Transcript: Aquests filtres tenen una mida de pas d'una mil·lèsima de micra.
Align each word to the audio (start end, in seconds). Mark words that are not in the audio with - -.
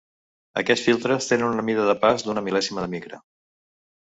Aquests 0.61 0.85
filtres 0.87 1.27
tenen 1.33 1.53
una 1.57 1.65
mida 1.67 1.85
de 1.91 1.95
pas 2.07 2.27
d'una 2.29 2.45
mil·lèsima 2.49 2.87
de 2.87 2.91
micra. 2.95 3.21